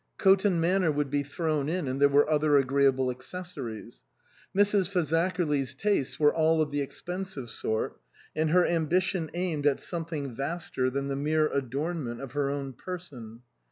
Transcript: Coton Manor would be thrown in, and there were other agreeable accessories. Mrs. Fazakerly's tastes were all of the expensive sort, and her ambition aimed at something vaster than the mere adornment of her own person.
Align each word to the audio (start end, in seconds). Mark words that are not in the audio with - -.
Coton 0.17 0.59
Manor 0.59 0.91
would 0.91 1.11
be 1.11 1.21
thrown 1.21 1.69
in, 1.69 1.87
and 1.87 2.01
there 2.01 2.09
were 2.09 2.27
other 2.27 2.57
agreeable 2.57 3.11
accessories. 3.11 4.01
Mrs. 4.55 4.89
Fazakerly's 4.89 5.75
tastes 5.75 6.19
were 6.19 6.33
all 6.33 6.59
of 6.59 6.71
the 6.71 6.81
expensive 6.81 7.51
sort, 7.51 8.01
and 8.35 8.49
her 8.49 8.65
ambition 8.65 9.29
aimed 9.35 9.67
at 9.67 9.79
something 9.79 10.33
vaster 10.33 10.89
than 10.89 11.07
the 11.07 11.15
mere 11.15 11.53
adornment 11.53 12.19
of 12.19 12.31
her 12.31 12.49
own 12.49 12.73
person. 12.73 13.41